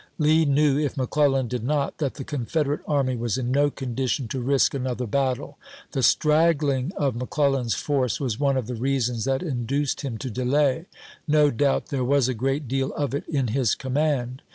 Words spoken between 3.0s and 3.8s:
was in no